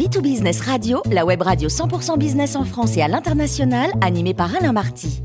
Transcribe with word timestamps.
B2Business 0.00 0.62
Radio, 0.62 1.02
la 1.12 1.26
web 1.26 1.42
radio 1.42 1.68
100% 1.68 2.16
business 2.16 2.56
en 2.56 2.64
France 2.64 2.96
et 2.96 3.02
à 3.02 3.08
l'international, 3.08 3.90
animée 4.00 4.32
par 4.32 4.56
Alain 4.56 4.72
Marty. 4.72 5.20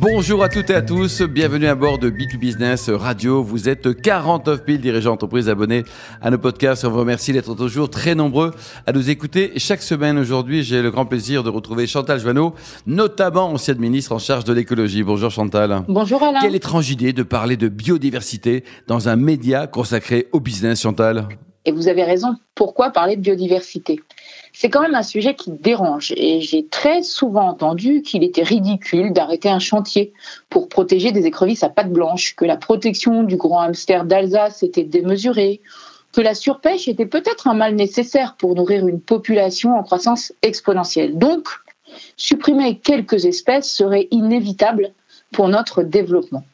Bonjour 0.00 0.44
à 0.44 0.48
toutes 0.48 0.70
et 0.70 0.76
à 0.76 0.82
tous, 0.82 1.22
bienvenue 1.22 1.66
à 1.66 1.74
bord 1.74 1.98
de 1.98 2.08
B2Business 2.08 2.88
Radio. 2.88 3.42
Vous 3.42 3.68
êtes 3.68 4.00
49 4.00 4.60
000 4.64 4.78
dirigeants 4.78 5.10
d'entreprise 5.10 5.48
abonnés 5.48 5.82
à 6.22 6.30
nos 6.30 6.38
podcasts. 6.38 6.84
On 6.84 6.90
vous 6.90 7.00
remercie 7.00 7.32
d'être 7.32 7.56
toujours 7.56 7.90
très 7.90 8.14
nombreux 8.14 8.52
à 8.86 8.92
nous 8.92 9.10
écouter 9.10 9.50
chaque 9.56 9.82
semaine. 9.82 10.18
Aujourd'hui, 10.18 10.62
j'ai 10.62 10.80
le 10.80 10.92
grand 10.92 11.04
plaisir 11.04 11.42
de 11.42 11.50
retrouver 11.50 11.88
Chantal 11.88 12.20
Joanneau, 12.20 12.54
notamment 12.86 13.50
ancienne 13.50 13.80
ministre 13.80 14.12
en 14.12 14.20
charge 14.20 14.44
de 14.44 14.52
l'écologie. 14.52 15.02
Bonjour 15.02 15.32
Chantal. 15.32 15.82
Bonjour 15.88 16.22
Alain. 16.22 16.38
Quelle 16.42 16.54
étrange 16.54 16.90
idée 16.90 17.12
de 17.12 17.24
parler 17.24 17.56
de 17.56 17.68
biodiversité 17.68 18.62
dans 18.86 19.08
un 19.08 19.16
média 19.16 19.66
consacré 19.66 20.28
au 20.30 20.38
business, 20.38 20.80
Chantal? 20.80 21.26
Et 21.66 21.72
vous 21.72 21.88
avez 21.88 22.04
raison. 22.04 22.36
Pourquoi 22.54 22.90
parler 22.90 23.16
de 23.16 23.20
biodiversité? 23.20 24.00
C'est 24.52 24.70
quand 24.70 24.80
même 24.80 24.94
un 24.94 25.02
sujet 25.02 25.34
qui 25.34 25.50
dérange 25.50 26.12
et 26.16 26.40
j'ai 26.40 26.66
très 26.66 27.02
souvent 27.02 27.48
entendu 27.48 28.02
qu'il 28.02 28.22
était 28.22 28.44
ridicule 28.44 29.12
d'arrêter 29.12 29.48
un 29.48 29.58
chantier 29.58 30.12
pour 30.48 30.68
protéger 30.68 31.10
des 31.10 31.26
écrevisses 31.26 31.64
à 31.64 31.68
pattes 31.68 31.92
blanches, 31.92 32.36
que 32.36 32.44
la 32.44 32.56
protection 32.56 33.24
du 33.24 33.36
grand 33.36 33.58
hamster 33.58 34.04
d'Alsace 34.04 34.62
était 34.62 34.84
démesurée, 34.84 35.60
que 36.12 36.20
la 36.20 36.34
surpêche 36.34 36.86
était 36.86 37.04
peut-être 37.04 37.48
un 37.48 37.54
mal 37.54 37.74
nécessaire 37.74 38.36
pour 38.38 38.54
nourrir 38.54 38.86
une 38.86 39.00
population 39.00 39.76
en 39.76 39.82
croissance 39.82 40.32
exponentielle. 40.42 41.18
Donc, 41.18 41.48
supprimer 42.16 42.78
quelques 42.78 43.26
espèces 43.26 43.70
serait 43.70 44.06
inévitable 44.12 44.92
pour 45.32 45.48
notre 45.48 45.82
développement. 45.82 46.44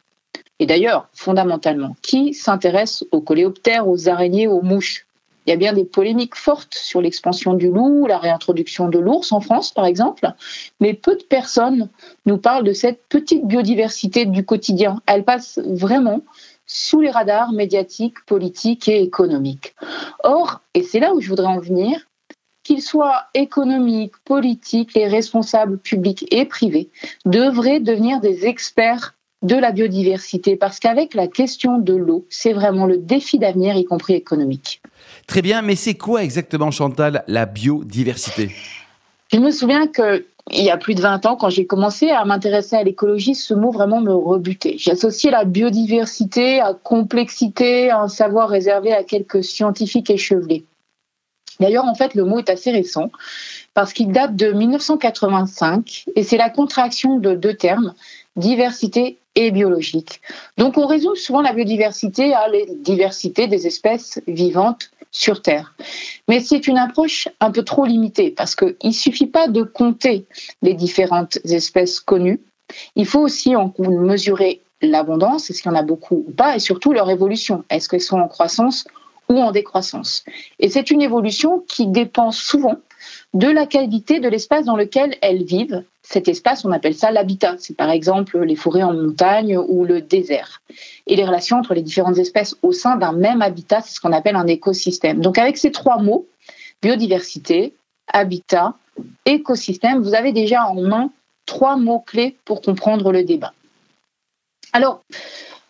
Et 0.59 0.65
d'ailleurs, 0.65 1.07
fondamentalement, 1.13 1.95
qui 2.01 2.33
s'intéresse 2.33 3.03
aux 3.11 3.21
coléoptères, 3.21 3.87
aux 3.87 4.07
araignées, 4.07 4.47
aux 4.47 4.61
mouches? 4.61 5.05
Il 5.45 5.49
y 5.49 5.53
a 5.53 5.57
bien 5.57 5.73
des 5.73 5.83
polémiques 5.83 6.35
fortes 6.35 6.73
sur 6.73 7.01
l'expansion 7.01 7.53
du 7.53 7.69
loup, 7.69 8.07
la 8.07 8.17
réintroduction 8.17 8.87
de 8.87 8.97
l'ours 8.97 9.33
en 9.33 9.41
France, 9.41 9.73
par 9.73 9.85
exemple, 9.85 10.31
mais 10.79 10.93
peu 10.93 11.17
de 11.17 11.23
personnes 11.23 11.89
nous 12.25 12.37
parlent 12.37 12.63
de 12.63 12.71
cette 12.71 13.05
petite 13.09 13.45
biodiversité 13.45 14.25
du 14.25 14.45
quotidien. 14.45 15.01
Elle 15.05 15.25
passe 15.25 15.59
vraiment 15.65 16.21
sous 16.65 17.01
les 17.01 17.11
radars 17.11 17.51
médiatiques, 17.51 18.23
politiques 18.25 18.87
et 18.87 19.01
économiques. 19.01 19.75
Or, 20.23 20.61
et 20.73 20.81
c'est 20.81 21.01
là 21.01 21.13
où 21.13 21.19
je 21.19 21.27
voudrais 21.27 21.47
en 21.47 21.59
venir, 21.59 21.99
qu'ils 22.63 22.81
soient 22.81 23.25
économiques, 23.33 24.17
politiques, 24.23 24.93
les 24.93 25.07
responsables 25.07 25.77
publics 25.77 26.25
et 26.31 26.45
privés 26.45 26.89
devraient 27.25 27.81
devenir 27.81 28.21
des 28.21 28.45
experts 28.45 29.13
de 29.43 29.55
la 29.55 29.71
biodiversité, 29.71 30.55
parce 30.55 30.79
qu'avec 30.79 31.13
la 31.13 31.27
question 31.27 31.77
de 31.77 31.93
l'eau, 31.93 32.25
c'est 32.29 32.53
vraiment 32.53 32.85
le 32.85 32.97
défi 32.97 33.37
d'avenir, 33.37 33.75
y 33.75 33.83
compris 33.83 34.13
économique. 34.13 34.81
Très 35.27 35.41
bien, 35.41 35.61
mais 35.61 35.75
c'est 35.75 35.95
quoi 35.95 36.23
exactement, 36.23 36.71
Chantal, 36.71 37.23
la 37.27 37.45
biodiversité? 37.45 38.51
Je 39.31 39.37
me 39.37 39.51
souviens 39.51 39.87
que 39.87 40.25
il 40.51 40.63
y 40.63 40.69
a 40.69 40.77
plus 40.77 40.93
de 40.93 41.01
20 41.01 41.25
ans, 41.25 41.35
quand 41.37 41.49
j'ai 41.49 41.65
commencé 41.65 42.09
à 42.09 42.25
m'intéresser 42.25 42.75
à 42.75 42.83
l'écologie, 42.83 43.33
ce 43.33 43.53
mot 43.53 43.71
vraiment 43.71 44.01
me 44.01 44.13
rebutait. 44.13 44.75
J'associais 44.77 45.31
la 45.31 45.45
biodiversité 45.45 46.59
à 46.59 46.73
complexité, 46.73 47.89
à 47.89 48.01
un 48.01 48.07
savoir 48.09 48.49
réservé 48.49 48.91
à 48.91 49.03
quelques 49.03 49.43
scientifiques 49.43 50.09
échevelés. 50.09 50.65
D'ailleurs, 51.61 51.85
en 51.85 51.95
fait, 51.95 52.13
le 52.13 52.25
mot 52.25 52.39
est 52.39 52.49
assez 52.49 52.71
récent 52.71 53.09
parce 53.73 53.93
qu'il 53.93 54.11
date 54.11 54.35
de 54.35 54.51
1985 54.51 56.05
et 56.15 56.23
c'est 56.23 56.37
la 56.37 56.49
contraction 56.49 57.19
de 57.19 57.35
deux 57.35 57.53
termes, 57.53 57.93
diversité 58.35 59.17
et 59.35 59.51
biologique. 59.51 60.21
Donc 60.57 60.77
on 60.77 60.85
résume 60.85 61.15
souvent 61.15 61.41
la 61.41 61.53
biodiversité 61.53 62.33
à 62.33 62.47
la 62.47 62.59
diversité 62.79 63.47
des 63.47 63.67
espèces 63.67 64.21
vivantes 64.27 64.91
sur 65.11 65.41
Terre. 65.41 65.75
Mais 66.27 66.39
c'est 66.39 66.67
une 66.67 66.77
approche 66.77 67.27
un 67.39 67.51
peu 67.51 67.63
trop 67.63 67.85
limitée 67.85 68.31
parce 68.31 68.55
qu'il 68.55 68.75
ne 68.83 68.91
suffit 68.91 69.27
pas 69.27 69.47
de 69.47 69.63
compter 69.63 70.25
les 70.61 70.73
différentes 70.73 71.37
espèces 71.45 71.99
connues, 71.99 72.41
il 72.95 73.05
faut 73.05 73.19
aussi 73.19 73.55
en 73.55 73.73
mesurer 73.79 74.61
l'abondance, 74.81 75.49
est-ce 75.49 75.61
qu'il 75.61 75.71
y 75.71 75.75
en 75.75 75.77
a 75.77 75.83
beaucoup 75.83 76.25
ou 76.27 76.31
pas, 76.31 76.55
et 76.55 76.59
surtout 76.59 76.93
leur 76.93 77.09
évolution. 77.09 77.63
Est-ce 77.69 77.87
qu'elles 77.87 78.01
sont 78.01 78.19
en 78.19 78.27
croissance 78.27 78.85
ou 79.29 79.39
en 79.39 79.51
décroissance? 79.51 80.25
Et 80.59 80.69
c'est 80.69 80.91
une 80.91 81.01
évolution 81.01 81.63
qui 81.67 81.87
dépend 81.87 82.31
souvent 82.31 82.77
de 83.33 83.47
la 83.47 83.65
qualité 83.65 84.19
de 84.19 84.29
l'espace 84.29 84.65
dans 84.65 84.75
lequel 84.75 85.15
elles 85.21 85.43
vivent. 85.43 85.83
Cet 86.01 86.27
espace, 86.27 86.65
on 86.65 86.71
appelle 86.71 86.95
ça 86.95 87.11
l'habitat. 87.11 87.55
C'est 87.59 87.75
par 87.75 87.89
exemple 87.89 88.39
les 88.43 88.55
forêts 88.55 88.83
en 88.83 88.93
montagne 88.93 89.57
ou 89.57 89.85
le 89.85 90.01
désert. 90.01 90.61
Et 91.07 91.15
les 91.15 91.25
relations 91.25 91.57
entre 91.57 91.73
les 91.73 91.81
différentes 91.81 92.17
espèces 92.17 92.55
au 92.61 92.71
sein 92.71 92.97
d'un 92.97 93.13
même 93.13 93.41
habitat, 93.41 93.81
c'est 93.81 93.95
ce 93.95 93.99
qu'on 93.99 94.11
appelle 94.11 94.35
un 94.35 94.47
écosystème. 94.47 95.21
Donc 95.21 95.37
avec 95.37 95.57
ces 95.57 95.71
trois 95.71 95.97
mots, 95.99 96.27
biodiversité, 96.81 97.73
habitat, 98.07 98.75
écosystème, 99.25 100.01
vous 100.01 100.13
avez 100.13 100.31
déjà 100.31 100.65
en 100.65 100.75
main 100.75 101.09
trois 101.45 101.77
mots-clés 101.77 102.37
pour 102.45 102.61
comprendre 102.61 103.11
le 103.11 103.23
débat. 103.23 103.53
Alors, 104.73 105.01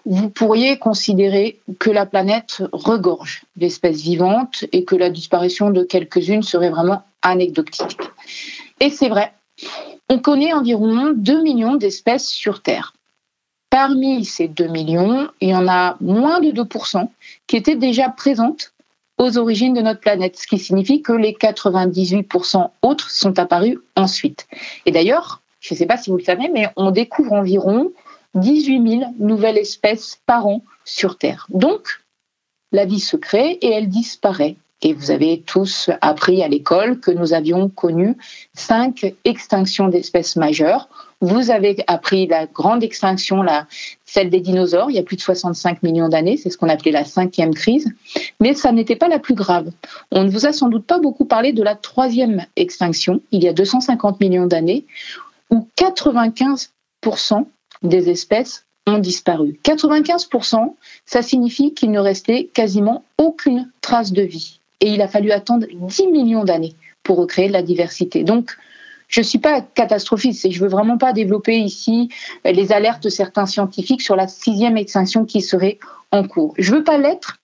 vous 0.06 0.30
pourriez 0.30 0.78
considérer 0.78 1.60
que 1.80 1.90
la 1.90 2.06
planète 2.06 2.62
regorge 2.74 3.44
d'espèces 3.56 4.02
vivantes 4.02 4.66
et 4.72 4.84
que 4.84 4.96
la 4.96 5.10
disparition 5.10 5.70
de 5.70 5.84
quelques-unes 5.84 6.44
serait 6.44 6.70
vraiment 6.70 7.04
anecdotique. 7.24 7.98
Et 8.80 8.90
c'est 8.90 9.10
vrai, 9.10 9.34
on 10.10 10.20
connaît 10.20 10.54
environ 10.54 11.14
2 11.16 11.42
millions 11.42 11.76
d'espèces 11.76 12.28
sur 12.28 12.62
Terre. 12.62 12.94
Parmi 13.70 14.24
ces 14.24 14.48
2 14.48 14.68
millions, 14.68 15.30
il 15.42 15.50
y 15.50 15.56
en 15.56 15.68
a 15.68 15.98
moins 16.00 16.40
de 16.40 16.52
2% 16.52 17.10
qui 17.48 17.56
étaient 17.56 17.76
déjà 17.76 18.10
présentes 18.10 18.74
aux 19.18 19.38
origines 19.38 19.74
de 19.74 19.82
notre 19.82 20.00
planète, 20.00 20.38
ce 20.38 20.48
qui 20.48 20.60
signifie 20.60 21.02
que 21.02 21.14
les 21.14 21.34
98% 21.34 22.70
autres 22.82 23.10
sont 23.10 23.40
apparus 23.40 23.80
ensuite. 23.96 24.48
Et 24.86 24.92
d'ailleurs, 24.92 25.42
je 25.60 25.74
ne 25.74 25.78
sais 25.78 25.86
pas 25.86 25.98
si 25.98 26.10
vous 26.10 26.18
le 26.18 26.24
savez, 26.24 26.50
mais 26.50 26.68
on 26.76 26.92
découvre 26.92 27.34
environ 27.34 27.92
18 28.36 29.00
000 29.00 29.14
nouvelles 29.20 29.58
espèces 29.58 30.20
par 30.26 30.48
an 30.48 30.64
sur 30.84 31.18
Terre. 31.18 31.48
Donc, 31.50 32.02
la 32.72 32.86
vie 32.86 33.00
se 33.00 33.16
crée 33.16 33.52
et 33.62 33.72
elle 33.72 33.88
disparaît. 33.88 34.56
Et 34.86 34.92
vous 34.92 35.12
avez 35.12 35.42
tous 35.42 35.90
appris 36.02 36.44
à 36.44 36.50
l'école 36.50 37.00
que 37.00 37.10
nous 37.10 37.34
avions 37.34 37.70
connu 37.70 38.18
cinq 38.54 39.16
extinctions 39.24 39.88
d'espèces 39.88 40.36
majeures. 40.36 40.90
Vous 41.22 41.52
avez 41.52 41.78
appris 41.88 42.28
la 42.28 42.48
grande 42.48 42.84
extinction, 42.84 43.46
celle 44.04 44.30
des 44.30 44.42
dinosaures, 44.42 44.92
il 44.92 44.98
y 44.98 45.00
a 45.00 45.04
plus 45.04 45.16
de 45.16 45.22
65 45.22 45.84
millions 45.84 46.10
d'années, 46.10 46.36
c'est 46.36 46.50
ce 46.50 46.58
qu'on 46.58 46.68
appelait 46.68 46.92
la 46.92 47.06
cinquième 47.06 47.54
crise. 47.54 47.90
Mais 48.42 48.54
ça 48.54 48.74
n'était 48.74 48.98
pas 48.98 49.08
la 49.08 49.20
plus 49.20 49.36
grave. 49.36 49.72
On 50.12 50.26
ne 50.26 50.30
vous 50.30 50.46
a 50.46 50.52
sans 50.52 50.68
doute 50.68 50.86
pas 50.86 51.00
beaucoup 51.00 51.24
parlé 51.24 51.54
de 51.54 51.64
la 51.64 51.76
troisième 51.76 52.46
extinction, 52.58 53.22
il 53.32 53.42
y 53.42 53.48
a 53.48 53.54
250 53.54 54.20
millions 54.20 54.48
d'années, 54.48 54.86
où 55.50 55.66
95% 55.78 57.46
des 57.84 58.10
espèces 58.10 58.66
ont 58.86 58.98
disparu. 58.98 59.58
95%, 59.64 60.76
ça 61.06 61.22
signifie 61.22 61.74
qu'il 61.74 61.92
ne 61.92 62.00
restait 62.00 62.50
quasiment 62.54 63.06
aucune 63.18 63.72
trace 63.80 64.12
de 64.12 64.24
vie 64.24 64.60
et 64.84 64.90
il 64.90 65.02
a 65.02 65.08
fallu 65.08 65.32
attendre 65.32 65.66
10 65.72 66.08
millions 66.08 66.44
d'années 66.44 66.76
pour 67.04 67.18
recréer 67.18 67.48
de 67.48 67.54
la 67.54 67.62
diversité. 67.62 68.26
Donc, 68.26 68.52
je 69.08 69.22
ne 69.22 69.26
suis 69.26 69.40
pas 69.40 69.62
catastrophiste 69.62 70.44
et 70.46 70.52
je 70.52 70.60
ne 70.60 70.64
veux 70.66 70.70
vraiment 70.70 70.98
pas 70.98 71.14
développer 71.14 71.58
ici 71.58 72.10
les 72.44 72.74
alertes 72.74 73.02
de 73.02 73.10
certains 73.10 73.46
scientifiques 73.46 74.02
sur 74.02 74.18
la 74.18 74.28
sixième 74.28 74.76
extinction 74.76 75.24
qui 75.24 75.40
serait 75.42 75.80
en 76.12 76.28
cours. 76.28 76.54
Je 76.58 76.74
ne 76.74 76.78
veux 76.78 76.84
pas 76.84 76.98
l'être 76.98 77.38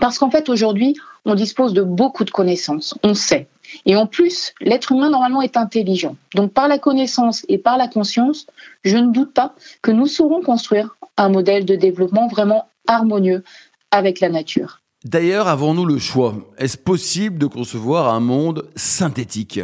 parce 0.00 0.18
qu'en 0.18 0.30
fait, 0.30 0.48
aujourd'hui, 0.48 0.94
on 1.24 1.34
dispose 1.34 1.74
de 1.74 1.82
beaucoup 1.82 2.24
de 2.24 2.30
connaissances, 2.30 2.94
on 3.02 3.14
sait. 3.14 3.48
Et 3.84 3.96
en 3.96 4.06
plus, 4.06 4.54
l'être 4.60 4.92
humain, 4.92 5.10
normalement, 5.10 5.42
est 5.42 5.56
intelligent. 5.56 6.16
Donc, 6.34 6.52
par 6.52 6.68
la 6.68 6.78
connaissance 6.78 7.44
et 7.48 7.58
par 7.58 7.76
la 7.76 7.88
conscience, 7.88 8.46
je 8.84 8.96
ne 8.96 9.10
doute 9.10 9.34
pas 9.34 9.54
que 9.82 9.90
nous 9.90 10.06
saurons 10.06 10.42
construire 10.42 10.96
un 11.16 11.28
modèle 11.28 11.64
de 11.64 11.74
développement 11.74 12.28
vraiment 12.28 12.68
harmonieux 12.86 13.42
avec 13.90 14.20
la 14.20 14.28
nature. 14.28 14.81
D'ailleurs, 15.04 15.48
avons-nous 15.48 15.84
le 15.84 15.98
choix? 15.98 16.34
Est-ce 16.58 16.78
possible 16.78 17.36
de 17.38 17.46
concevoir 17.46 18.14
un 18.14 18.20
monde 18.20 18.68
synthétique? 18.76 19.60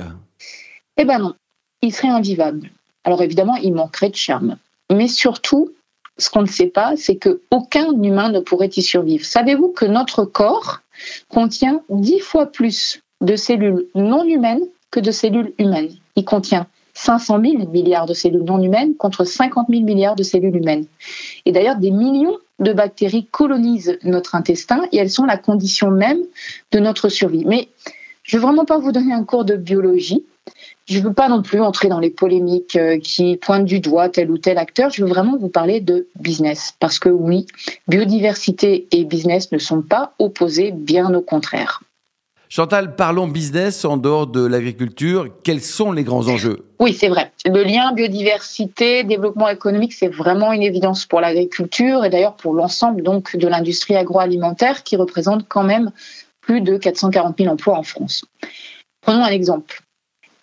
Eh 0.97 1.05
bien 1.05 1.21
non, 1.21 1.35
il 1.81 1.95
serait 1.95 2.09
invivable. 2.09 2.71
Alors 3.05 3.23
évidemment, 3.23 3.55
il 3.57 3.73
manquerait 3.73 4.11
de 4.11 4.17
charme. 4.17 4.57
Mais 4.93 5.07
surtout, 5.07 5.71
ce 6.17 6.29
qu'on 6.29 6.43
ne 6.43 6.49
sait 6.49 6.67
pas, 6.67 6.95
c'est 6.97 7.17
qu'aucun 7.17 7.93
humain 8.03 8.31
ne 8.31 8.41
pourrait 8.41 8.71
y 8.75 8.83
survivre. 8.83 9.25
Savez-vous 9.25 9.69
que 9.69 9.85
notre 9.85 10.25
corps 10.25 10.81
contient 11.29 11.83
dix 11.89 12.19
fois 12.19 12.47
plus 12.47 13.01
de 13.21 13.37
cellules 13.37 13.87
non 13.95 14.25
humaines 14.25 14.67
que 14.91 14.99
de 14.99 15.13
cellules 15.13 15.53
humaines? 15.59 15.93
Il 16.17 16.25
contient 16.25 16.67
500 16.95 17.41
000 17.41 17.71
milliards 17.71 18.07
de 18.07 18.15
cellules 18.15 18.43
non 18.43 18.61
humaines 18.61 18.97
contre 18.97 19.23
50 19.23 19.69
000 19.71 19.85
milliards 19.85 20.17
de 20.17 20.25
cellules 20.25 20.57
humaines. 20.57 20.87
Et 21.47 21.53
d'ailleurs, 21.53 21.77
des 21.77 21.93
millions 21.93 22.39
de 22.59 22.73
bactéries 22.73 23.27
colonisent 23.27 23.99
notre 24.03 24.35
intestin 24.35 24.83
et 24.93 24.99
elles 24.99 25.11
sont 25.11 25.25
la 25.25 25.37
condition 25.37 25.91
même 25.91 26.21
de 26.73 26.79
notre 26.79 27.09
survie. 27.09 27.45
Mais 27.45 27.69
je 28.23 28.37
ne 28.37 28.41
veux 28.41 28.47
vraiment 28.47 28.65
pas 28.65 28.79
vous 28.79 28.93
donner 28.93 29.13
un 29.13 29.25
cours 29.25 29.45
de 29.45 29.57
biologie. 29.57 30.25
Je 30.87 30.99
ne 30.99 31.05
veux 31.05 31.13
pas 31.13 31.29
non 31.29 31.43
plus 31.43 31.61
entrer 31.61 31.89
dans 31.89 32.01
les 32.01 32.11
polémiques 32.11 32.77
euh, 32.77 32.99
qui 32.99 33.37
pointent 33.37 33.67
du 33.67 33.81
doigt 33.81 34.09
tel 34.09 34.31
ou 34.31 34.39
tel 34.39 34.57
acteur. 34.57 34.91
Je 34.91 35.05
veux 35.05 35.09
vraiment 35.09 35.37
vous 35.37 35.49
parler 35.49 35.81
de 35.81 36.09
business. 36.19 36.75
Parce 36.81 36.99
que 36.99 37.11
oui, 37.11 37.47
biodiversité 37.89 38.87
et 38.91 39.05
business 39.05 39.53
ne 39.53 39.59
sont 39.59 39.83
pas 39.83 40.15
opposés, 40.19 40.73
bien 40.73 41.13
au 41.15 41.21
contraire. 41.21 41.83
Chantal, 42.51 42.97
parlons 42.97 43.29
business 43.29 43.85
en 43.85 43.99
dehors 43.99 44.27
de 44.27 44.45
l'agriculture. 44.45 45.29
Quels 45.43 45.61
sont 45.61 45.93
les 45.93 46.03
grands 46.03 46.29
enjeux? 46.29 46.65
Oui, 46.79 46.95
c'est 46.95 47.09
vrai. 47.09 47.31
Le 47.45 47.63
lien 47.63 47.93
biodiversité, 47.93 49.05
développement 49.05 49.49
économique, 49.49 49.93
c'est 49.93 50.09
vraiment 50.09 50.53
une 50.53 50.63
évidence 50.63 51.05
pour 51.05 51.21
l'agriculture 51.21 52.07
et 52.07 52.11
d'ailleurs 52.11 52.37
pour 52.37 52.55
l'ensemble 52.55 53.03
donc 53.03 53.37
de 53.37 53.47
l'industrie 53.47 53.97
agroalimentaire 53.97 54.83
qui 54.83 54.97
représente 54.97 55.47
quand 55.47 55.65
même 55.65 55.91
plus 56.41 56.63
de 56.63 56.79
440 56.79 57.37
000 57.39 57.53
emplois 57.53 57.77
en 57.77 57.83
France. 57.83 58.25
Prenons 59.03 59.25
un 59.25 59.31
exemple, 59.31 59.83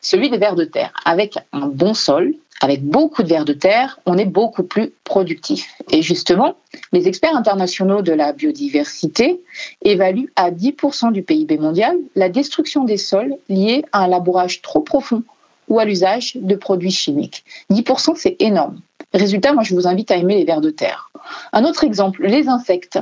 celui 0.05 0.29
des 0.29 0.37
vers 0.37 0.55
de 0.55 0.65
terre. 0.65 0.93
Avec 1.03 1.39
un 1.51 1.67
bon 1.67 1.95
sol, 1.95 2.35
avec 2.61 2.83
beaucoup 2.83 3.23
de 3.23 3.27
vers 3.27 3.43
de 3.43 3.53
terre, 3.53 3.99
on 4.05 4.17
est 4.17 4.25
beaucoup 4.25 4.63
plus 4.63 4.93
productif. 5.03 5.73
Et 5.89 6.03
justement, 6.03 6.55
les 6.93 7.07
experts 7.07 7.35
internationaux 7.35 8.03
de 8.03 8.11
la 8.11 8.31
biodiversité 8.31 9.41
évaluent 9.81 10.31
à 10.35 10.51
10% 10.51 11.11
du 11.11 11.23
PIB 11.23 11.57
mondial 11.57 11.97
la 12.15 12.29
destruction 12.29 12.83
des 12.83 12.97
sols 12.97 13.35
liée 13.49 13.83
à 13.91 14.03
un 14.03 14.07
labourage 14.07 14.61
trop 14.61 14.81
profond 14.81 15.23
ou 15.69 15.79
à 15.79 15.85
l'usage 15.85 16.35
de 16.35 16.55
produits 16.55 16.91
chimiques. 16.91 17.43
10%, 17.71 18.13
c'est 18.15 18.35
énorme. 18.39 18.79
Résultat, 19.11 19.53
moi, 19.53 19.63
je 19.63 19.73
vous 19.73 19.87
invite 19.87 20.11
à 20.11 20.17
aimer 20.17 20.35
les 20.35 20.45
vers 20.45 20.61
de 20.61 20.69
terre. 20.69 21.09
Un 21.51 21.65
autre 21.65 21.83
exemple, 21.83 22.23
les 22.23 22.47
insectes. 22.47 22.99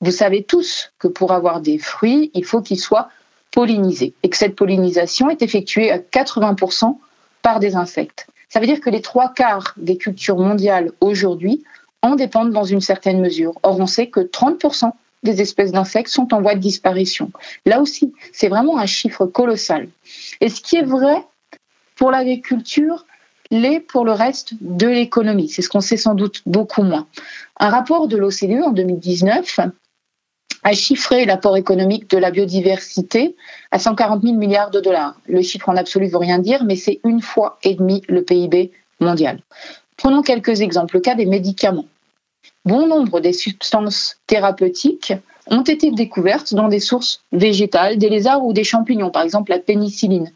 Vous 0.00 0.10
savez 0.10 0.42
tous 0.42 0.90
que 0.98 1.06
pour 1.06 1.30
avoir 1.30 1.60
des 1.60 1.78
fruits, 1.78 2.32
il 2.34 2.44
faut 2.44 2.62
qu'ils 2.62 2.80
soient 2.80 3.08
pollinisés 3.52 4.14
et 4.22 4.28
que 4.28 4.36
cette 4.36 4.56
pollinisation 4.56 5.30
est 5.30 5.42
effectuée 5.42 5.92
à 5.92 5.98
80% 5.98 6.96
par 7.42 7.60
des 7.60 7.76
insectes. 7.76 8.26
Ça 8.48 8.60
veut 8.60 8.66
dire 8.66 8.80
que 8.80 8.90
les 8.90 9.00
trois 9.00 9.32
quarts 9.32 9.74
des 9.76 9.96
cultures 9.96 10.38
mondiales 10.38 10.90
aujourd'hui 11.00 11.62
en 12.02 12.16
dépendent 12.16 12.52
dans 12.52 12.64
une 12.64 12.80
certaine 12.80 13.20
mesure. 13.20 13.54
Or, 13.62 13.78
on 13.78 13.86
sait 13.86 14.08
que 14.08 14.20
30% 14.20 14.92
des 15.22 15.40
espèces 15.40 15.72
d'insectes 15.72 16.10
sont 16.10 16.34
en 16.34 16.40
voie 16.40 16.54
de 16.54 16.60
disparition. 16.60 17.30
Là 17.64 17.80
aussi, 17.80 18.12
c'est 18.32 18.48
vraiment 18.48 18.78
un 18.78 18.86
chiffre 18.86 19.26
colossal. 19.26 19.88
Et 20.40 20.48
ce 20.48 20.60
qui 20.60 20.76
est 20.76 20.82
vrai 20.82 21.24
pour 21.94 22.10
l'agriculture, 22.10 23.06
l'est 23.50 23.80
pour 23.80 24.04
le 24.04 24.12
reste 24.12 24.54
de 24.60 24.88
l'économie. 24.88 25.48
C'est 25.48 25.62
ce 25.62 25.68
qu'on 25.68 25.80
sait 25.80 25.96
sans 25.96 26.14
doute 26.14 26.42
beaucoup 26.46 26.82
moins. 26.82 27.06
Un 27.60 27.68
rapport 27.68 28.08
de 28.08 28.16
l'OCDE 28.16 28.62
en 28.64 28.70
2019 28.70 29.60
a 30.62 30.72
chiffré 30.72 31.24
l'apport 31.24 31.56
économique 31.56 32.08
de 32.10 32.18
la 32.18 32.30
biodiversité 32.30 33.36
à 33.70 33.78
140 33.78 34.22
000 34.22 34.36
milliards 34.36 34.70
de 34.70 34.80
dollars. 34.80 35.16
Le 35.26 35.42
chiffre 35.42 35.68
en 35.68 35.76
absolu 35.76 36.06
ne 36.06 36.10
veut 36.10 36.18
rien 36.18 36.38
dire, 36.38 36.64
mais 36.64 36.76
c'est 36.76 37.00
une 37.04 37.20
fois 37.20 37.58
et 37.62 37.74
demi 37.74 38.02
le 38.08 38.22
PIB 38.22 38.70
mondial. 39.00 39.40
Prenons 39.96 40.22
quelques 40.22 40.60
exemples. 40.60 40.96
Le 40.96 41.00
cas 41.00 41.14
des 41.14 41.26
médicaments. 41.26 41.86
Bon 42.64 42.86
nombre 42.86 43.20
des 43.20 43.32
substances 43.32 44.16
thérapeutiques 44.26 45.12
ont 45.48 45.62
été 45.62 45.90
découvertes 45.90 46.54
dans 46.54 46.68
des 46.68 46.80
sources 46.80 47.22
végétales, 47.32 47.98
des 47.98 48.08
lézards 48.08 48.44
ou 48.44 48.52
des 48.52 48.64
champignons, 48.64 49.10
par 49.10 49.22
exemple 49.22 49.50
la 49.50 49.58
pénicilline. 49.58 50.30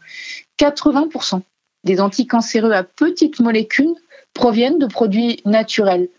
80% 0.59 1.41
des 1.83 2.01
anticancéreux 2.01 2.73
à 2.73 2.83
petites 2.83 3.39
molécules 3.39 3.95
proviennent 4.33 4.77
de 4.77 4.87
produits 4.87 5.41
naturels. 5.45 6.09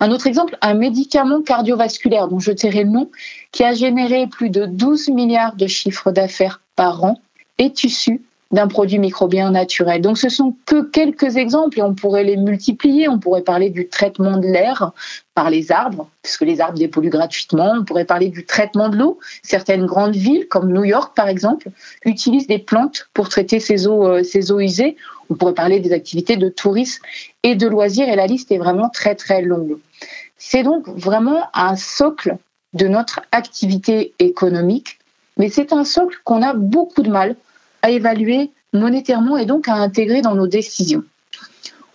Un 0.00 0.10
autre 0.10 0.26
exemple, 0.26 0.56
un 0.62 0.74
médicament 0.74 1.42
cardiovasculaire 1.42 2.28
dont 2.28 2.38
je 2.38 2.52
tairai 2.52 2.84
le 2.84 2.90
nom, 2.90 3.10
qui 3.52 3.64
a 3.64 3.74
généré 3.74 4.26
plus 4.26 4.50
de 4.50 4.66
12 4.66 5.10
milliards 5.10 5.56
de 5.56 5.66
chiffres 5.66 6.10
d'affaires 6.10 6.60
par 6.76 7.04
an, 7.04 7.20
est 7.58 7.84
issu 7.84 8.22
d'un 8.50 8.66
produit 8.66 8.98
microbien 8.98 9.50
naturel. 9.52 10.00
Donc 10.00 10.18
ce 10.18 10.28
sont 10.28 10.56
que 10.66 10.82
quelques 10.82 11.36
exemples 11.36 11.78
et 11.78 11.82
on 11.82 11.94
pourrait 11.94 12.24
les 12.24 12.36
multiplier. 12.36 13.08
On 13.08 13.18
pourrait 13.18 13.42
parler 13.42 13.70
du 13.70 13.88
traitement 13.88 14.38
de 14.38 14.46
l'air 14.46 14.90
par 15.34 15.50
les 15.50 15.70
arbres, 15.70 16.08
puisque 16.22 16.42
les 16.42 16.60
arbres 16.60 16.78
dépolluent 16.78 17.10
gratuitement. 17.10 17.74
On 17.78 17.84
pourrait 17.84 18.04
parler 18.04 18.28
du 18.28 18.44
traitement 18.44 18.88
de 18.88 18.96
l'eau. 18.96 19.20
Certaines 19.42 19.86
grandes 19.86 20.16
villes, 20.16 20.48
comme 20.48 20.72
New 20.72 20.84
York 20.84 21.14
par 21.14 21.28
exemple, 21.28 21.68
utilisent 22.04 22.48
des 22.48 22.58
plantes 22.58 23.08
pour 23.14 23.28
traiter 23.28 23.60
ces 23.60 23.86
eaux, 23.86 24.06
euh, 24.06 24.22
ces 24.24 24.50
eaux 24.50 24.60
usées. 24.60 24.96
On 25.30 25.34
pourrait 25.34 25.54
parler 25.54 25.78
des 25.78 25.92
activités 25.92 26.36
de 26.36 26.48
tourisme 26.48 27.02
et 27.44 27.54
de 27.54 27.68
loisirs 27.68 28.08
et 28.08 28.16
la 28.16 28.26
liste 28.26 28.50
est 28.50 28.58
vraiment 28.58 28.88
très 28.88 29.14
très 29.14 29.42
longue. 29.42 29.78
C'est 30.38 30.64
donc 30.64 30.88
vraiment 30.88 31.44
un 31.54 31.76
socle 31.76 32.36
de 32.72 32.88
notre 32.88 33.20
activité 33.30 34.12
économique, 34.18 34.98
mais 35.36 35.48
c'est 35.48 35.72
un 35.72 35.84
socle 35.84 36.18
qu'on 36.24 36.42
a 36.42 36.54
beaucoup 36.54 37.02
de 37.02 37.10
mal 37.10 37.36
à 37.82 37.90
évaluer 37.90 38.50
monétairement 38.72 39.36
et 39.36 39.46
donc 39.46 39.68
à 39.68 39.74
intégrer 39.74 40.22
dans 40.22 40.34
nos 40.34 40.46
décisions. 40.46 41.04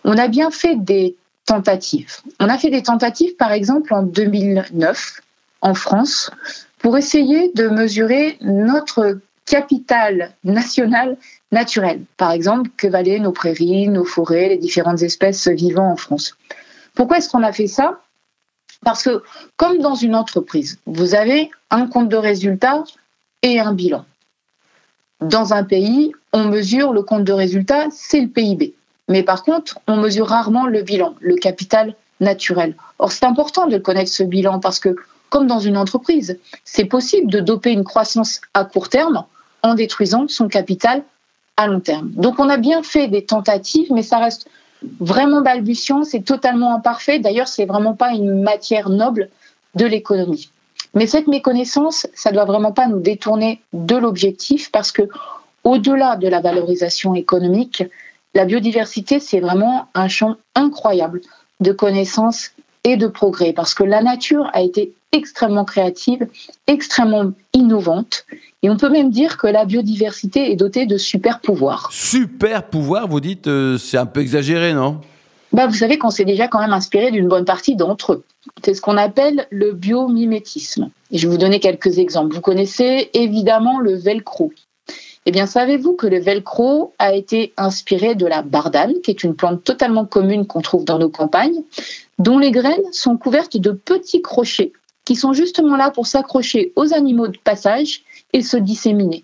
On 0.03 0.17
a 0.17 0.27
bien 0.27 0.51
fait 0.51 0.75
des 0.75 1.15
tentatives. 1.45 2.17
On 2.39 2.49
a 2.49 2.57
fait 2.57 2.69
des 2.69 2.83
tentatives, 2.83 3.35
par 3.35 3.51
exemple, 3.51 3.93
en 3.93 4.03
2009, 4.03 5.21
en 5.61 5.73
France, 5.73 6.31
pour 6.79 6.97
essayer 6.97 7.51
de 7.55 7.67
mesurer 7.67 8.37
notre 8.41 9.19
capital 9.45 10.33
national 10.43 11.17
naturel. 11.51 12.01
Par 12.17 12.31
exemple, 12.31 12.69
que 12.77 12.87
valaient 12.87 13.19
nos 13.19 13.31
prairies, 13.31 13.87
nos 13.87 14.05
forêts, 14.05 14.49
les 14.49 14.57
différentes 14.57 15.01
espèces 15.01 15.47
vivant 15.47 15.91
en 15.91 15.95
France. 15.95 16.35
Pourquoi 16.95 17.17
est-ce 17.17 17.29
qu'on 17.29 17.43
a 17.43 17.51
fait 17.51 17.67
ça? 17.67 18.01
Parce 18.83 19.03
que, 19.03 19.23
comme 19.55 19.79
dans 19.79 19.95
une 19.95 20.15
entreprise, 20.15 20.79
vous 20.85 21.15
avez 21.15 21.49
un 21.69 21.87
compte 21.87 22.09
de 22.09 22.17
résultat 22.17 22.83
et 23.41 23.59
un 23.59 23.73
bilan. 23.73 24.05
Dans 25.21 25.53
un 25.53 25.63
pays, 25.63 26.11
on 26.33 26.45
mesure 26.45 26.91
le 26.91 27.01
compte 27.01 27.23
de 27.23 27.33
résultat, 27.33 27.87
c'est 27.91 28.21
le 28.21 28.27
PIB. 28.27 28.73
Mais 29.07 29.23
par 29.23 29.43
contre, 29.43 29.79
on 29.87 29.97
mesure 29.97 30.27
rarement 30.27 30.65
le 30.65 30.81
bilan, 30.81 31.15
le 31.21 31.35
capital 31.35 31.95
naturel. 32.19 32.75
Or, 32.99 33.11
c'est 33.11 33.25
important 33.25 33.67
de 33.67 33.77
connaître 33.77 34.11
ce 34.11 34.23
bilan 34.23 34.59
parce 34.59 34.79
que, 34.79 34.95
comme 35.29 35.47
dans 35.47 35.59
une 35.59 35.77
entreprise, 35.77 36.39
c'est 36.63 36.85
possible 36.85 37.31
de 37.31 37.39
doper 37.39 37.71
une 37.71 37.83
croissance 37.83 38.41
à 38.53 38.65
court 38.65 38.89
terme 38.89 39.25
en 39.63 39.75
détruisant 39.75 40.27
son 40.27 40.47
capital 40.47 41.03
à 41.57 41.67
long 41.67 41.79
terme. 41.79 42.11
Donc, 42.11 42.39
on 42.39 42.49
a 42.49 42.57
bien 42.57 42.83
fait 42.83 43.07
des 43.07 43.25
tentatives, 43.25 43.91
mais 43.91 44.03
ça 44.03 44.19
reste 44.19 44.47
vraiment 44.99 45.41
balbutiant, 45.41 46.03
c'est 46.03 46.21
totalement 46.21 46.75
imparfait. 46.75 47.19
D'ailleurs, 47.19 47.47
c'est 47.47 47.65
vraiment 47.65 47.93
pas 47.93 48.11
une 48.11 48.41
matière 48.41 48.89
noble 48.89 49.29
de 49.75 49.85
l'économie. 49.85 50.49
Mais 50.95 51.07
cette 51.07 51.27
méconnaissance, 51.27 52.07
ça 52.13 52.31
doit 52.31 52.45
vraiment 52.45 52.71
pas 52.71 52.87
nous 52.87 52.99
détourner 52.99 53.61
de 53.73 53.95
l'objectif 53.95 54.71
parce 54.71 54.91
que 54.91 55.03
au-delà 55.63 56.15
de 56.15 56.27
la 56.27 56.39
valorisation 56.39 57.15
économique, 57.15 57.83
la 58.33 58.45
biodiversité, 58.45 59.19
c'est 59.19 59.39
vraiment 59.39 59.87
un 59.93 60.07
champ 60.07 60.35
incroyable 60.55 61.21
de 61.59 61.71
connaissances 61.71 62.51
et 62.83 62.97
de 62.97 63.07
progrès 63.07 63.51
parce 63.51 63.73
que 63.73 63.83
la 63.83 64.01
nature 64.01 64.49
a 64.53 64.61
été 64.61 64.93
extrêmement 65.11 65.65
créative, 65.65 66.27
extrêmement 66.67 67.31
innovante 67.53 68.25
et 68.63 68.69
on 68.69 68.77
peut 68.77 68.89
même 68.89 69.09
dire 69.09 69.37
que 69.37 69.47
la 69.47 69.65
biodiversité 69.65 70.51
est 70.51 70.55
dotée 70.55 70.85
de 70.85 70.97
super 70.97 71.39
pouvoirs. 71.39 71.89
Super 71.91 72.63
pouvoirs, 72.63 73.07
vous 73.07 73.19
dites, 73.19 73.47
euh, 73.47 73.77
c'est 73.77 73.97
un 73.97 74.05
peu 74.05 74.21
exagéré, 74.21 74.73
non? 74.73 75.01
Bah, 75.55 75.67
vous 75.67 75.73
savez 75.73 75.97
qu'on 75.97 76.09
s'est 76.09 76.25
déjà 76.25 76.47
quand 76.47 76.59
même 76.59 76.73
inspiré 76.73 77.11
d'une 77.11 77.27
bonne 77.27 77.45
partie 77.45 77.75
d'entre 77.75 78.13
eux. 78.13 78.23
C'est 78.63 78.73
ce 78.73 78.81
qu'on 78.81 78.97
appelle 78.97 79.47
le 79.49 79.71
biomimétisme. 79.71 80.89
Je 81.11 81.25
vais 81.25 81.31
vous 81.31 81.37
donner 81.37 81.59
quelques 81.59 81.97
exemples. 81.97 82.35
Vous 82.35 82.41
connaissez 82.41 83.09
évidemment 83.13 83.79
le 83.79 83.95
velcro. 83.95 84.51
Eh 85.25 85.31
bien, 85.31 85.47
savez-vous 85.47 85.93
que 85.93 86.07
le 86.07 86.19
velcro 86.19 86.93
a 86.99 87.13
été 87.13 87.53
inspiré 87.57 88.15
de 88.15 88.27
la 88.27 88.41
bardane, 88.41 88.93
qui 89.01 89.11
est 89.11 89.23
une 89.23 89.35
plante 89.35 89.63
totalement 89.63 90.05
commune 90.05 90.45
qu'on 90.45 90.61
trouve 90.61 90.85
dans 90.85 90.99
nos 90.99 91.09
campagnes, 91.09 91.63
dont 92.19 92.37
les 92.37 92.51
graines 92.51 92.91
sont 92.91 93.17
couvertes 93.17 93.57
de 93.57 93.71
petits 93.71 94.21
crochets 94.21 94.73
qui 95.05 95.15
sont 95.15 95.33
justement 95.33 95.77
là 95.77 95.91
pour 95.91 96.07
s'accrocher 96.07 96.73
aux 96.75 96.93
animaux 96.93 97.27
de 97.27 97.37
passage 97.37 98.01
et 98.33 98.41
se 98.41 98.57
disséminer. 98.57 99.23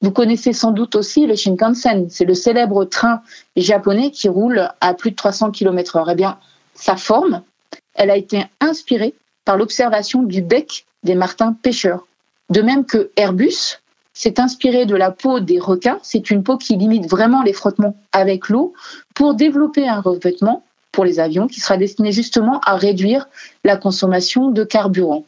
Vous 0.00 0.10
connaissez 0.10 0.52
sans 0.52 0.72
doute 0.72 0.96
aussi 0.96 1.26
le 1.26 1.34
Shinkansen, 1.34 2.08
c'est 2.10 2.24
le 2.24 2.34
célèbre 2.34 2.84
train 2.84 3.22
japonais 3.56 4.10
qui 4.10 4.28
roule 4.28 4.70
à 4.80 4.94
plus 4.94 5.12
de 5.12 5.16
300 5.16 5.50
km/h. 5.50 6.06
Eh 6.10 6.14
bien, 6.14 6.38
sa 6.74 6.96
forme, 6.96 7.42
elle 7.94 8.10
a 8.10 8.16
été 8.16 8.44
inspirée 8.60 9.14
par 9.44 9.56
l'observation 9.56 10.22
du 10.22 10.42
bec 10.42 10.86
des 11.02 11.14
martins 11.14 11.52
pêcheurs. 11.52 12.06
De 12.50 12.60
même 12.60 12.84
que 12.84 13.10
Airbus 13.16 13.80
s'est 14.12 14.40
inspiré 14.40 14.86
de 14.86 14.94
la 14.94 15.10
peau 15.10 15.40
des 15.40 15.58
requins, 15.58 15.98
c'est 16.02 16.30
une 16.30 16.42
peau 16.42 16.56
qui 16.56 16.76
limite 16.76 17.08
vraiment 17.08 17.42
les 17.42 17.52
frottements 17.52 17.96
avec 18.12 18.48
l'eau 18.48 18.74
pour 19.14 19.34
développer 19.34 19.88
un 19.88 20.00
revêtement 20.00 20.62
pour 20.92 21.04
les 21.04 21.18
avions 21.18 21.48
qui 21.48 21.60
sera 21.60 21.76
destiné 21.76 22.12
justement 22.12 22.60
à 22.60 22.76
réduire 22.76 23.28
la 23.64 23.76
consommation 23.76 24.50
de 24.50 24.62
carburant. 24.64 25.24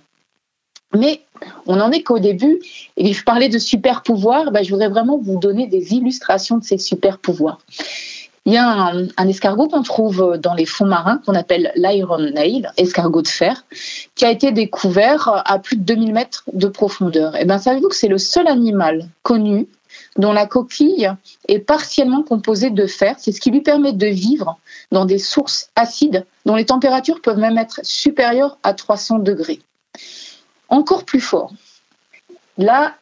Mais 0.96 1.20
on 1.66 1.76
n'en 1.76 1.90
est 1.90 2.02
qu'au 2.02 2.18
début. 2.18 2.60
Et 2.96 3.12
je 3.12 3.22
parlais 3.22 3.48
de 3.48 3.58
super 3.58 4.02
pouvoirs, 4.02 4.50
bah, 4.50 4.62
je 4.62 4.70
voudrais 4.70 4.88
vraiment 4.88 5.18
vous 5.18 5.38
donner 5.38 5.66
des 5.66 5.92
illustrations 5.92 6.58
de 6.58 6.64
ces 6.64 6.78
super 6.78 7.18
pouvoirs. 7.18 7.58
Il 8.46 8.52
y 8.52 8.58
a 8.58 8.92
un, 9.16 9.28
escargot 9.28 9.66
qu'on 9.66 9.82
trouve 9.82 10.38
dans 10.38 10.54
les 10.54 10.66
fonds 10.66 10.86
marins 10.86 11.20
qu'on 11.26 11.34
appelle 11.34 11.72
l'iron 11.74 12.18
nail, 12.18 12.70
escargot 12.76 13.22
de 13.22 13.28
fer, 13.28 13.64
qui 14.14 14.24
a 14.24 14.30
été 14.30 14.52
découvert 14.52 15.42
à 15.44 15.58
plus 15.58 15.76
de 15.76 15.82
2000 15.82 16.12
mètres 16.12 16.44
de 16.52 16.68
profondeur. 16.68 17.34
Et 17.34 17.40
eh 17.42 17.44
bien, 17.44 17.58
savez-vous 17.58 17.88
que 17.88 17.96
c'est 17.96 18.06
le 18.06 18.18
seul 18.18 18.46
animal 18.46 19.08
connu 19.24 19.66
dont 20.16 20.32
la 20.32 20.46
coquille 20.46 21.10
est 21.48 21.58
partiellement 21.58 22.22
composée 22.22 22.70
de 22.70 22.86
fer? 22.86 23.16
C'est 23.18 23.32
ce 23.32 23.40
qui 23.40 23.50
lui 23.50 23.62
permet 23.62 23.92
de 23.92 24.06
vivre 24.06 24.58
dans 24.92 25.06
des 25.06 25.18
sources 25.18 25.70
acides 25.74 26.24
dont 26.44 26.54
les 26.54 26.66
températures 26.66 27.20
peuvent 27.20 27.38
même 27.38 27.58
être 27.58 27.80
supérieures 27.82 28.58
à 28.62 28.74
300 28.74 29.18
degrés 29.18 29.60
encore 30.68 31.04
plus 31.04 31.20
fort. 31.20 31.52
Là, 32.58 32.94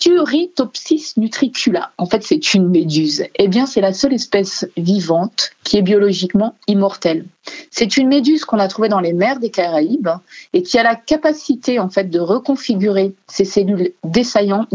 Turritopsis 0.00 1.12
nutricula. 1.18 1.92
En 1.98 2.06
fait, 2.06 2.22
c'est 2.22 2.54
une 2.54 2.70
méduse. 2.70 3.24
Eh 3.36 3.48
bien, 3.48 3.66
c'est 3.66 3.82
la 3.82 3.92
seule 3.92 4.14
espèce 4.14 4.66
vivante 4.78 5.50
qui 5.62 5.76
est 5.76 5.82
biologiquement 5.82 6.54
immortelle. 6.66 7.26
C'est 7.70 7.98
une 7.98 8.08
méduse 8.08 8.46
qu'on 8.46 8.58
a 8.58 8.66
trouvée 8.66 8.88
dans 8.88 9.00
les 9.00 9.12
mers 9.12 9.38
des 9.38 9.50
Caraïbes 9.50 10.08
et 10.54 10.62
qui 10.62 10.78
a 10.78 10.82
la 10.82 10.94
capacité, 10.94 11.78
en 11.78 11.90
fait, 11.90 12.04
de 12.04 12.18
reconfigurer 12.18 13.14
ces 13.28 13.44
cellules 13.44 13.92
défaillantes, 14.02 14.68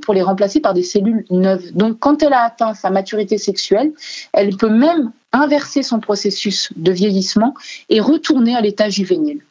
pour 0.00 0.14
les 0.14 0.22
remplacer 0.22 0.60
par 0.60 0.72
des 0.72 0.82
cellules 0.82 1.26
neuves. 1.28 1.70
Donc, 1.74 1.98
quand 1.98 2.22
elle 2.22 2.32
a 2.32 2.44
atteint 2.44 2.72
sa 2.72 2.88
maturité 2.88 3.36
sexuelle, 3.36 3.92
elle 4.32 4.56
peut 4.56 4.70
même 4.70 5.12
inverser 5.32 5.82
son 5.82 6.00
processus 6.00 6.70
de 6.76 6.90
vieillissement 6.90 7.52
et 7.90 8.00
retourner 8.00 8.56
à 8.56 8.62
l'état 8.62 8.88
juvénile. 8.88 9.42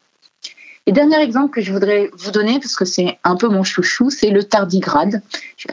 Et 0.88 0.92
dernier 0.92 1.22
exemple 1.22 1.54
que 1.54 1.62
je 1.62 1.72
voudrais 1.72 2.10
vous 2.18 2.32
donner, 2.32 2.60
parce 2.60 2.76
que 2.76 2.86
c'est 2.86 3.20
un 3.24 3.36
peu 3.36 3.48
mon 3.48 3.64
chouchou, 3.64 4.10
c'est 4.10 4.32
le 4.32 4.44
tardigrade. 4.44 5.22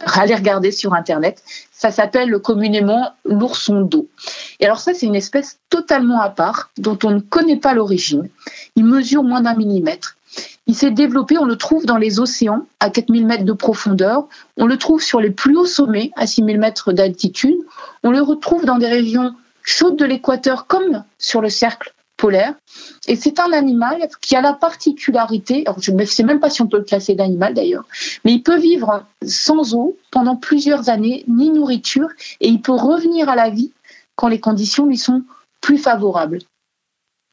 Allez 0.05 0.35
regarder 0.35 0.71
sur 0.71 0.93
Internet. 0.93 1.43
Ça 1.73 1.91
s'appelle 1.91 2.39
communément 2.41 3.13
l'ourson 3.25 3.81
d'eau. 3.81 4.09
Et 4.61 4.67
alors 4.67 4.81
ça, 4.81 4.93
c'est 4.93 5.07
une 5.07 5.15
espèce 5.15 5.59
totalement 5.71 6.21
à 6.21 6.29
part, 6.29 6.71
dont 6.77 6.99
on 7.05 7.11
ne 7.11 7.21
connaît 7.21 7.57
pas 7.57 7.73
l'origine. 7.73 8.29
Il 8.77 8.85
mesure 8.85 9.23
moins 9.25 9.41
d'un 9.41 9.55
millimètre. 9.55 10.17
Il 10.67 10.75
s'est 10.75 10.91
développé, 10.91 11.39
on 11.39 11.47
le 11.47 11.57
trouve 11.57 11.87
dans 11.87 11.97
les 11.97 12.21
océans 12.21 12.67
à 12.79 12.91
4000 12.91 13.27
mètres 13.27 13.45
de 13.45 13.53
profondeur, 13.55 14.29
on 14.59 14.67
le 14.67 14.77
trouve 14.77 15.03
sur 15.03 15.21
les 15.21 15.31
plus 15.31 15.57
hauts 15.57 15.65
sommets 15.65 16.11
à 16.17 16.27
6000 16.27 16.59
mètres 16.59 16.93
d'altitude, 16.93 17.57
on 18.03 18.11
le 18.11 18.21
retrouve 18.21 18.67
dans 18.67 18.77
des 18.77 18.87
régions 18.89 19.35
chaudes 19.63 19.97
de 19.97 20.05
l'équateur 20.05 20.67
comme 20.67 21.05
sur 21.19 21.41
le 21.41 21.49
cercle 21.49 21.95
polaire. 22.19 22.55
Et 23.07 23.17
c'est 23.17 23.41
un 23.41 23.53
animal 23.53 24.07
qui 24.21 24.37
a 24.37 24.43
la 24.43 24.53
particularité, 24.53 25.65
je 25.81 25.93
ne 25.93 26.05
sais 26.05 26.25
même 26.25 26.41
pas 26.41 26.51
si 26.51 26.61
on 26.61 26.67
peut 26.67 26.77
le 26.77 26.85
classer 26.85 27.15
d'animal 27.15 27.55
d'ailleurs, 27.55 27.85
mais 28.25 28.33
il 28.35 28.43
peut 28.43 28.59
vivre 28.59 29.05
sans 29.27 29.75
eau 29.75 29.97
pendant 30.11 30.37
plusieurs 30.37 30.91
années, 30.91 31.25
ni 31.29 31.49
nourriture, 31.49 32.09
et 32.41 32.49
il 32.49 32.61
peut 32.61 32.73
revenir 32.73 33.31
à 33.31 33.37
la 33.37 33.49
vie 33.49 33.73
quand 34.17 34.29
les 34.29 34.41
conditions 34.41 34.85
lui 34.85 34.99
sont 34.99 35.23
plus 35.63 35.79
favorables. 35.79 36.41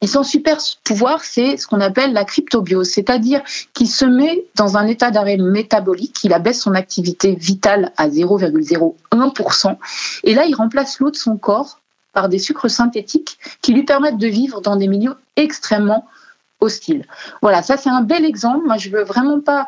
Et 0.01 0.07
son 0.07 0.23
super 0.23 0.57
pouvoir, 0.83 1.23
c'est 1.23 1.57
ce 1.57 1.67
qu'on 1.67 1.81
appelle 1.81 2.13
la 2.13 2.25
cryptobiose, 2.25 2.89
c'est-à-dire 2.89 3.41
qu'il 3.73 3.89
se 3.89 4.05
met 4.05 4.45
dans 4.55 4.77
un 4.77 4.85
état 4.85 5.09
d'arrêt 5.09 5.37
métabolique, 5.37 6.23
il 6.23 6.33
abaisse 6.33 6.61
son 6.61 6.75
activité 6.75 7.33
vitale 7.33 7.91
à 7.97 8.07
0,01%, 8.07 9.77
et 10.23 10.35
là, 10.35 10.45
il 10.45 10.53
remplace 10.53 10.99
l'eau 10.99 11.09
de 11.09 11.15
son 11.15 11.37
corps 11.37 11.79
par 12.15 12.29
des 12.29 12.39
sucres 12.39 12.71
synthétiques 12.71 13.37
qui 13.61 13.73
lui 13.73 13.83
permettent 13.83 14.17
de 14.17 14.27
vivre 14.27 14.61
dans 14.61 14.77
des 14.77 14.87
milieux 14.87 15.15
extrêmement 15.35 16.07
hostiles. 16.61 17.05
Voilà, 17.43 17.61
ça 17.61 17.77
c'est 17.77 17.89
un 17.89 18.01
bel 18.01 18.25
exemple. 18.25 18.65
Moi, 18.65 18.77
je 18.77 18.89
veux 18.89 19.03
vraiment 19.03 19.41
pas 19.41 19.67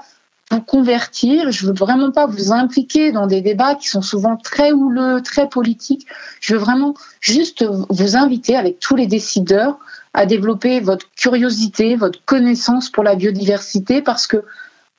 vous 0.50 0.62
convertir, 0.62 1.52
je 1.52 1.68
veux 1.68 1.74
vraiment 1.74 2.12
pas 2.12 2.26
vous 2.26 2.54
impliquer 2.54 3.12
dans 3.12 3.28
des 3.28 3.42
débats 3.42 3.76
qui 3.76 3.90
sont 3.90 4.02
souvent 4.02 4.38
très 4.38 4.72
houleux, 4.72 5.22
très 5.22 5.50
politiques. 5.50 6.08
Je 6.40 6.54
veux 6.54 6.60
vraiment 6.60 6.94
juste 7.20 7.66
vous 7.90 8.16
inviter 8.16 8.56
avec 8.56 8.80
tous 8.80 8.96
les 8.96 9.08
décideurs 9.08 9.78
à 10.14 10.26
développer 10.26 10.80
votre 10.80 11.06
curiosité, 11.16 11.98
votre 11.98 12.24
connaissance 12.24 12.90
pour 12.90 13.04
la 13.04 13.16
biodiversité 13.16 14.02
parce 14.02 14.26
que 14.26 14.44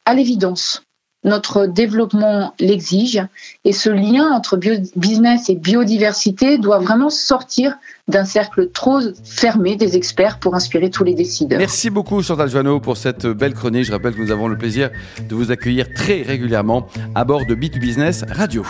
à 0.04 0.12
l'évidence, 0.12 0.82
notre 1.24 1.66
développement 1.66 2.54
l'exige 2.60 3.22
et 3.64 3.72
ce 3.72 3.90
lien 3.90 4.30
entre 4.30 4.58
business 4.96 5.50
et 5.50 5.56
biodiversité 5.56 6.58
doit 6.58 6.78
vraiment 6.78 7.10
sortir 7.10 7.76
d'un 8.06 8.24
cercle 8.24 8.70
trop 8.70 9.00
fermé 9.24 9.76
des 9.76 9.96
experts 9.96 10.38
pour 10.38 10.54
inspirer 10.54 10.90
tous 10.90 11.04
les 11.04 11.14
décideurs. 11.14 11.58
Merci 11.58 11.90
beaucoup 11.90 12.22
Chantal 12.22 12.48
Joanneau 12.48 12.80
pour 12.80 12.96
cette 12.96 13.26
belle 13.26 13.54
chronique. 13.54 13.84
Je 13.84 13.92
rappelle 13.92 14.14
que 14.14 14.20
nous 14.20 14.30
avons 14.30 14.48
le 14.48 14.56
plaisir 14.56 14.90
de 15.28 15.34
vous 15.34 15.50
accueillir 15.50 15.92
très 15.92 16.22
régulièrement 16.22 16.86
à 17.14 17.24
bord 17.24 17.44
de 17.46 17.54
B2Business 17.54 18.24
Radio. 18.32 18.64